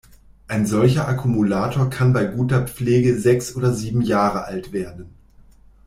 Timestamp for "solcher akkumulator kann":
0.65-2.11